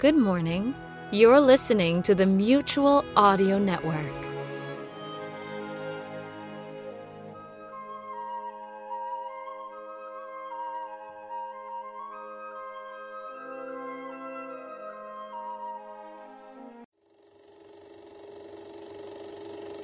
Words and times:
Good 0.00 0.16
morning. 0.16 0.74
You're 1.10 1.40
listening 1.40 2.02
to 2.04 2.14
the 2.14 2.24
Mutual 2.24 3.04
Audio 3.16 3.58
Network. 3.58 4.29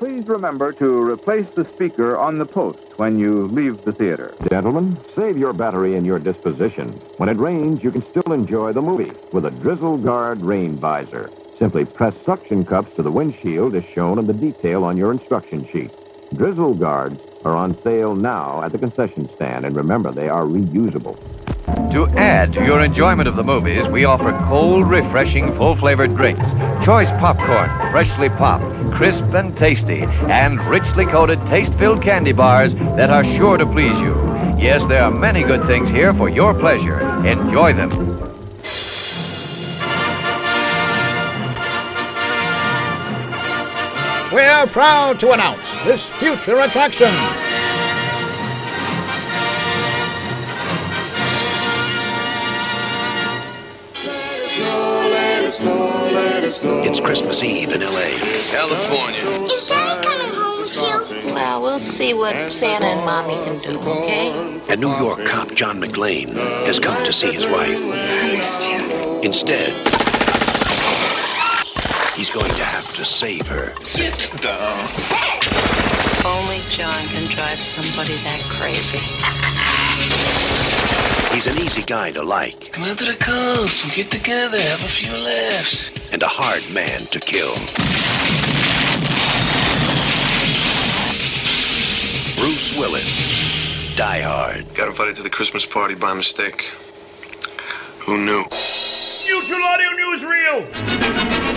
Please 0.00 0.26
remember 0.28 0.72
to 0.72 1.02
replace 1.02 1.50
the 1.50 1.68
speaker 1.74 2.16
on 2.16 2.38
the 2.38 2.46
post 2.46 2.98
when 2.98 3.18
you 3.18 3.44
leave 3.48 3.82
the 3.82 3.92
theater. 3.92 4.34
Gentlemen, 4.48 4.96
save 5.14 5.36
your 5.36 5.52
battery 5.52 5.94
and 5.96 6.06
your 6.06 6.18
disposition. 6.18 6.88
When 7.18 7.28
it 7.28 7.36
rains, 7.36 7.84
you 7.84 7.90
can 7.90 8.02
still 8.08 8.32
enjoy 8.32 8.72
the 8.72 8.80
movie 8.80 9.12
with 9.32 9.44
a 9.44 9.50
Drizzle 9.50 9.98
Guard 9.98 10.40
rain 10.40 10.74
visor. 10.74 11.28
Simply 11.58 11.84
press 11.84 12.14
suction 12.24 12.64
cups 12.64 12.94
to 12.94 13.02
the 13.02 13.10
windshield 13.10 13.74
as 13.74 13.84
shown 13.84 14.18
in 14.18 14.26
the 14.26 14.32
detail 14.32 14.84
on 14.84 14.96
your 14.96 15.12
instruction 15.12 15.66
sheet. 15.66 15.92
Drizzle 16.34 16.76
Guards 16.76 17.20
are 17.44 17.54
on 17.54 17.78
sale 17.82 18.14
now 18.16 18.62
at 18.62 18.72
the 18.72 18.78
concession 18.78 19.28
stand, 19.34 19.66
and 19.66 19.76
remember, 19.76 20.12
they 20.12 20.30
are 20.30 20.44
reusable. 20.44 21.18
To 21.92 22.06
add 22.10 22.52
to 22.52 22.64
your 22.64 22.82
enjoyment 22.82 23.26
of 23.26 23.34
the 23.34 23.42
movies, 23.42 23.88
we 23.88 24.04
offer 24.04 24.30
cold, 24.46 24.88
refreshing, 24.88 25.52
full 25.54 25.74
flavored 25.74 26.14
drinks, 26.14 26.48
choice 26.84 27.10
popcorn, 27.18 27.68
freshly 27.90 28.28
popped, 28.28 28.92
crisp 28.94 29.24
and 29.34 29.58
tasty, 29.58 30.02
and 30.28 30.60
richly 30.66 31.04
coated, 31.04 31.44
taste 31.46 31.74
filled 31.74 32.00
candy 32.00 32.30
bars 32.30 32.76
that 32.76 33.10
are 33.10 33.24
sure 33.24 33.56
to 33.56 33.66
please 33.66 33.98
you. 33.98 34.14
Yes, 34.56 34.86
there 34.86 35.02
are 35.02 35.10
many 35.10 35.42
good 35.42 35.66
things 35.66 35.90
here 35.90 36.14
for 36.14 36.28
your 36.28 36.54
pleasure. 36.54 37.00
Enjoy 37.26 37.72
them. 37.72 37.90
We're 44.32 44.66
proud 44.68 45.18
to 45.20 45.32
announce 45.32 45.68
this 45.82 46.04
future 46.04 46.60
attraction. 46.60 47.12
It's 56.82 56.98
Christmas 56.98 57.44
Eve 57.44 57.72
in 57.72 57.82
L.A. 57.82 58.18
California. 58.50 59.20
Is 59.52 59.64
Daddy 59.66 60.04
coming 60.04 60.34
home 60.34 60.66
soon? 60.66 61.34
Well, 61.34 61.62
we'll 61.62 61.78
see 61.78 62.14
what 62.14 62.52
Santa 62.52 62.86
and 62.86 63.04
Mommy 63.04 63.34
can 63.44 63.58
do, 63.60 63.78
okay? 63.78 64.60
A 64.70 64.76
New 64.76 64.92
York 64.96 65.24
cop, 65.24 65.54
John 65.54 65.80
McClane, 65.80 66.34
has 66.66 66.80
come 66.80 67.04
to 67.04 67.12
see 67.12 67.32
his 67.32 67.46
wife. 67.46 67.78
I 67.80 68.32
missed 68.32 68.62
you. 68.62 69.20
Instead, 69.20 69.72
he's 72.16 72.30
going 72.30 72.50
to 72.50 72.64
have 72.64 72.94
to 72.96 73.04
save 73.04 73.46
her. 73.46 73.72
Sit 73.84 74.32
down. 74.42 75.89
Only 76.70 76.82
John 76.82 77.04
can 77.08 77.24
drive 77.34 77.58
somebody 77.58 78.14
that 78.22 78.40
crazy. 78.48 78.98
He's 81.34 81.46
an 81.46 81.58
easy 81.58 81.82
guy 81.82 82.12
to 82.12 82.22
like 82.22 82.70
Come 82.72 82.84
out 82.84 82.98
to 82.98 83.06
the 83.06 83.16
coast. 83.16 83.84
We'll 83.84 83.94
get 83.94 84.10
together, 84.10 84.60
have 84.60 84.84
a 84.84 84.88
few 84.88 85.12
laughs. 85.12 86.12
and 86.12 86.22
a 86.22 86.28
hard 86.28 86.70
man 86.72 87.06
to 87.06 87.18
kill. 87.18 87.54
Bruce 92.36 92.76
Willis, 92.76 93.96
Die 93.96 94.20
Hard. 94.20 94.72
Got 94.74 94.88
invited 94.88 95.16
to 95.16 95.22
the 95.22 95.30
Christmas 95.30 95.66
party 95.66 95.94
by 95.94 96.14
mistake. 96.14 96.70
Who 98.00 98.16
knew? 98.18 98.44
Mutual 99.26 99.64
Audio 99.64 99.90
News 99.90 100.22
Newsreel! 100.22 101.49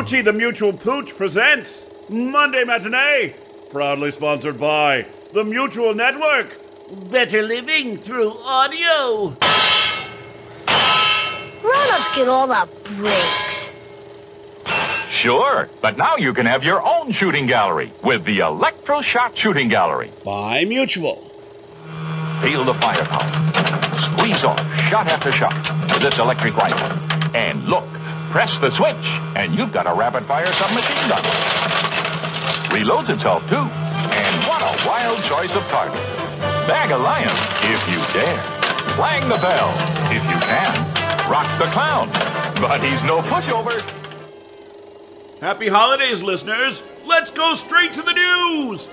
Moochie 0.00 0.24
the 0.24 0.32
Mutual 0.32 0.72
Pooch 0.72 1.14
presents 1.14 1.84
Monday 2.08 2.64
Matinee, 2.64 3.34
proudly 3.68 4.10
sponsored 4.10 4.58
by 4.58 5.04
the 5.34 5.44
Mutual 5.44 5.94
Network. 5.94 6.56
Better 7.10 7.42
living 7.42 7.98
through 7.98 8.32
audio. 8.42 9.36
Grown-ups 11.60 12.16
get 12.16 12.28
all 12.28 12.46
the 12.46 12.66
breaks. 12.96 13.70
Sure, 15.10 15.68
but 15.82 15.98
now 15.98 16.16
you 16.16 16.32
can 16.32 16.46
have 16.46 16.64
your 16.64 16.82
own 16.82 17.12
shooting 17.12 17.46
gallery 17.46 17.92
with 18.02 18.24
the 18.24 18.38
Electroshock 18.38 19.36
Shooting 19.36 19.68
Gallery. 19.68 20.10
By 20.24 20.64
Mutual. 20.64 21.16
Feel 22.40 22.64
the 22.64 22.72
firepower. 22.72 23.28
Squeeze 23.98 24.44
off 24.44 24.58
shot 24.88 25.08
after 25.08 25.30
shot 25.30 25.52
with 25.92 26.00
this 26.00 26.18
electric 26.18 26.56
rifle. 26.56 26.88
And 27.36 27.62
look, 27.64 27.84
press 28.30 28.58
the 28.60 28.70
switch, 28.70 28.96
and 29.36 29.54
you've 29.54 29.72
got 29.72 29.86
a 29.86 29.92
rapid 29.92 30.24
fire 30.24 30.50
submachine 30.54 31.08
gun. 31.08 31.22
Reloads 32.70 33.10
itself, 33.10 33.46
too. 33.48 33.56
And 33.56 34.46
what 34.46 34.62
a 34.62 34.86
wild 34.86 35.22
choice 35.24 35.54
of 35.54 35.62
targets. 35.64 36.16
Bag 36.66 36.92
a 36.92 36.96
lion, 36.96 37.28
if 37.66 37.82
you 37.90 37.98
dare. 38.14 38.40
Clang 38.94 39.28
the 39.28 39.36
bell, 39.36 39.74
if 40.10 40.22
you 40.22 40.38
can. 40.46 41.30
Rock 41.30 41.58
the 41.58 41.66
clown, 41.70 42.08
but 42.60 42.82
he's 42.82 43.02
no 43.02 43.20
pushover. 43.22 43.80
Happy 45.40 45.68
holidays, 45.68 46.22
listeners! 46.22 46.82
Let's 47.06 47.30
go 47.30 47.54
straight 47.54 47.94
to 47.94 48.02
the 48.02 48.12
news! 48.12 48.88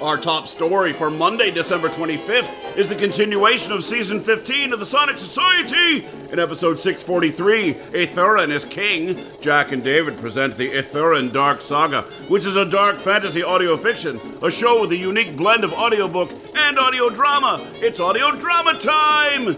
Our 0.00 0.18
top 0.18 0.48
story 0.48 0.92
for 0.92 1.10
Monday, 1.10 1.50
December 1.50 1.88
25th, 1.88 2.52
is 2.76 2.88
the 2.90 2.94
continuation 2.94 3.72
of 3.72 3.82
season 3.82 4.20
15 4.20 4.74
of 4.74 4.78
the 4.78 4.84
Sonic 4.84 5.16
Society. 5.16 6.06
In 6.30 6.38
episode 6.38 6.78
643, 6.78 7.72
Aethuran 7.98 8.50
is 8.50 8.66
king. 8.66 9.18
Jack 9.40 9.72
and 9.72 9.82
David 9.82 10.18
present 10.18 10.58
the 10.58 10.70
Aethuran 10.70 11.32
Dark 11.32 11.62
Saga, 11.62 12.02
which 12.28 12.44
is 12.44 12.56
a 12.56 12.66
dark 12.66 12.98
fantasy 12.98 13.42
audio 13.42 13.78
fiction, 13.78 14.20
a 14.42 14.50
show 14.50 14.82
with 14.82 14.92
a 14.92 14.96
unique 14.96 15.36
blend 15.36 15.64
of 15.64 15.72
audiobook 15.72 16.30
and 16.54 16.78
audio 16.78 17.08
drama. 17.08 17.66
It's 17.76 17.98
audio 17.98 18.32
drama 18.32 18.78
time! 18.78 19.56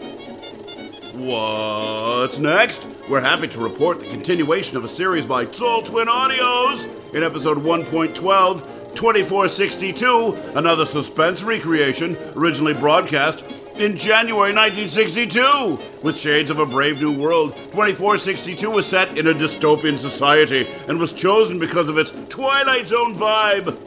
What's 1.18 2.38
next? 2.38 2.86
We're 3.08 3.20
happy 3.20 3.48
to 3.48 3.58
report 3.58 3.98
the 3.98 4.06
continuation 4.06 4.76
of 4.76 4.84
a 4.84 4.88
series 4.88 5.26
by 5.26 5.50
Sole 5.50 5.82
Twin 5.82 6.06
Audios. 6.06 6.86
In 7.12 7.24
episode 7.24 7.58
1.12, 7.58 8.77
2462, 8.98 10.56
another 10.58 10.84
suspense 10.84 11.44
recreation, 11.44 12.16
originally 12.34 12.74
broadcast 12.74 13.44
in 13.76 13.96
January 13.96 14.52
1962. 14.52 15.78
With 16.02 16.18
shades 16.18 16.50
of 16.50 16.58
a 16.58 16.66
brave 16.66 17.00
new 17.00 17.16
world, 17.16 17.54
2462 17.54 18.68
was 18.68 18.88
set 18.88 19.16
in 19.16 19.28
a 19.28 19.32
dystopian 19.32 19.96
society 19.96 20.66
and 20.88 20.98
was 20.98 21.12
chosen 21.12 21.60
because 21.60 21.88
of 21.88 21.96
its 21.96 22.10
Twilight 22.28 22.88
Zone 22.88 23.14
vibe. 23.14 23.78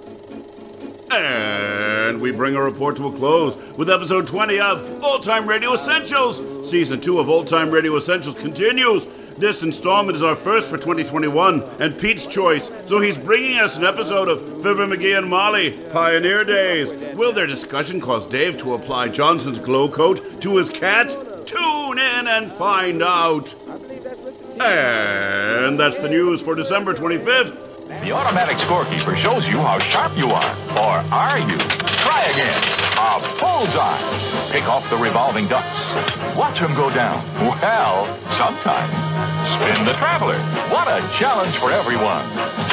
And 1.11 2.21
we 2.21 2.31
bring 2.31 2.55
our 2.55 2.63
report 2.63 2.95
to 2.95 3.07
a 3.07 3.11
close 3.11 3.57
with 3.77 3.89
episode 3.89 4.27
20 4.27 4.61
of 4.61 5.03
Old 5.03 5.25
Time 5.25 5.45
Radio 5.45 5.73
Essentials. 5.73 6.69
Season 6.69 7.01
2 7.01 7.19
of 7.19 7.27
Old 7.27 7.49
Time 7.49 7.69
Radio 7.69 7.97
Essentials 7.97 8.39
continues. 8.39 9.05
This 9.41 9.63
installment 9.63 10.15
is 10.15 10.21
our 10.21 10.35
first 10.35 10.69
for 10.69 10.77
2021 10.77 11.63
and 11.79 11.97
Pete's 11.97 12.27
choice, 12.27 12.69
so 12.85 12.99
he's 12.99 13.17
bringing 13.17 13.57
us 13.57 13.75
an 13.75 13.83
episode 13.83 14.29
of 14.29 14.39
Fibber 14.61 14.85
McGee 14.85 15.17
and 15.17 15.27
Molly, 15.27 15.71
Pioneer 15.91 16.43
Days. 16.43 16.93
Will 17.15 17.33
their 17.33 17.47
discussion 17.47 17.99
cause 17.99 18.27
Dave 18.27 18.59
to 18.59 18.75
apply 18.75 19.07
Johnson's 19.07 19.57
Glo-Coat 19.57 20.41
to 20.41 20.57
his 20.57 20.69
cat? 20.69 21.09
Tune 21.47 21.97
in 21.97 22.27
and 22.27 22.53
find 22.53 23.01
out. 23.01 23.55
And 24.59 25.79
that's 25.79 25.97
the 25.97 26.09
news 26.09 26.39
for 26.43 26.53
December 26.53 26.93
25th. 26.93 27.70
The 27.99 28.11
automatic 28.13 28.57
scorekeeper 28.57 29.15
shows 29.15 29.47
you 29.47 29.57
how 29.59 29.77
sharp 29.77 30.17
you 30.17 30.31
are. 30.31 30.51
Or 30.79 31.03
are 31.13 31.39
you? 31.39 31.57
Try 32.01 32.23
again. 32.31 32.61
A 32.97 33.19
bullseye. 33.37 34.49
Pick 34.51 34.67
off 34.67 34.89
the 34.89 34.97
revolving 34.97 35.47
ducks. 35.47 35.93
Watch 36.35 36.59
them 36.59 36.73
go 36.73 36.89
down. 36.89 37.23
Well, 37.45 38.07
sometime. 38.31 38.89
Spin 39.53 39.85
the 39.85 39.93
traveler. 39.93 40.39
What 40.73 40.87
a 40.87 41.05
challenge 41.13 41.55
for 41.57 41.71
everyone. 41.71 42.25